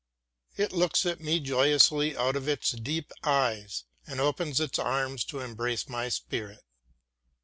[0.57, 5.41] It looks at me joyously out of its deep eyes and opens its arms to
[5.41, 6.65] embrace my spirit.